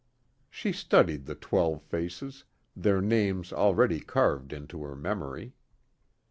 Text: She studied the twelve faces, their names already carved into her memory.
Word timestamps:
She 0.49 0.71
studied 0.73 1.27
the 1.27 1.35
twelve 1.35 1.83
faces, 1.83 2.43
their 2.75 3.01
names 3.01 3.53
already 3.53 3.99
carved 3.99 4.51
into 4.51 4.81
her 4.81 4.95
memory. 4.95 5.53